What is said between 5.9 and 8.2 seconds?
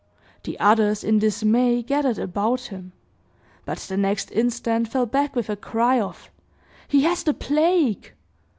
of, "He has the plague!"